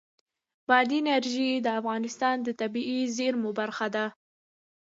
[0.69, 4.05] بادي انرژي د افغانستان د طبیعي زیرمو برخه ده.